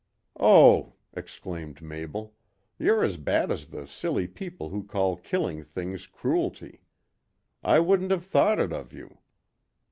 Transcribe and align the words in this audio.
"Oh!" 0.39 0.93
exclaimed 1.13 1.79
Mabel, 1.83 2.33
"you're 2.79 3.03
as 3.03 3.17
bad 3.17 3.51
as 3.51 3.67
the 3.67 3.85
silly 3.85 4.27
people 4.27 4.69
who 4.69 4.83
call 4.83 5.15
killing 5.15 5.63
things 5.63 6.07
cruelty. 6.07 6.81
I 7.63 7.77
wouldn't 7.81 8.09
have 8.09 8.25
thought 8.25 8.57
it 8.57 8.73
of 8.73 8.93
you." 8.93 9.19